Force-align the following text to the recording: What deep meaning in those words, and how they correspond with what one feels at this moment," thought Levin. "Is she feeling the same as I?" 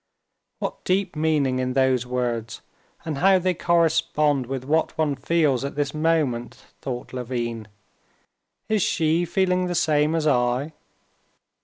What 0.57 0.83
deep 0.83 1.15
meaning 1.15 1.59
in 1.59 1.73
those 1.73 2.07
words, 2.07 2.61
and 3.05 3.19
how 3.19 3.37
they 3.37 3.53
correspond 3.53 4.47
with 4.47 4.63
what 4.63 4.97
one 4.97 5.15
feels 5.15 5.63
at 5.63 5.75
this 5.75 5.93
moment," 5.93 6.65
thought 6.81 7.13
Levin. 7.13 7.67
"Is 8.67 8.81
she 8.81 9.25
feeling 9.25 9.67
the 9.67 9.75
same 9.75 10.15
as 10.15 10.25
I?" 10.25 10.73